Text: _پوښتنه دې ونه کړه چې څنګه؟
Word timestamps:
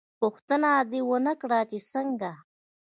_پوښتنه 0.21 0.69
دې 0.91 1.01
ونه 1.09 1.33
کړه 1.41 1.59
چې 1.69 1.79
څنګه؟ 1.91 2.31